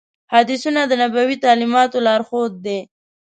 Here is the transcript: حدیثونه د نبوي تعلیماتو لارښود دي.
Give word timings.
حدیثونه 0.33 0.81
د 0.87 0.93
نبوي 1.01 1.35
تعلیماتو 1.45 1.97
لارښود 2.05 2.53
دي. 2.65 2.79